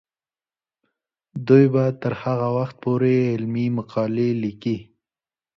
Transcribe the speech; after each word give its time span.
دوی 1.47 1.65
به 1.73 1.83
تر 2.01 2.13
هغه 2.21 2.47
وخته 2.57 2.77
پورې 2.83 3.13
علمي 3.33 3.67
مقالې 3.77 4.29
لیکي. 4.43 4.77